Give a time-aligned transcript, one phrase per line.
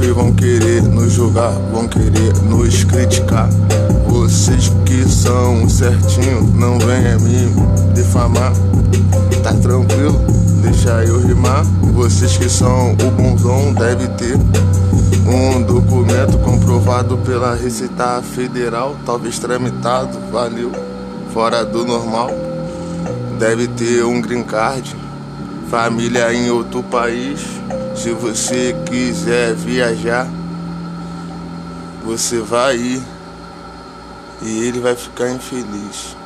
[0.00, 3.50] sempre vão querer nos julgar, vão querer nos criticar.
[4.06, 8.50] Vocês que são certinho, não venham me difamar.
[9.42, 10.18] Tá tranquilo?
[10.62, 11.64] Deixa eu rimar.
[11.92, 14.36] Vocês que são o bonzão, deve ter
[15.26, 20.72] um documento comprovado pela Receita Federal, talvez tramitado, valeu,
[21.34, 22.30] fora do normal.
[23.38, 24.96] Deve ter um green card,
[25.68, 27.60] família em outro país.
[28.02, 30.26] Se você quiser viajar,
[32.02, 33.02] você vai ir
[34.40, 36.16] e ele vai ficar infeliz.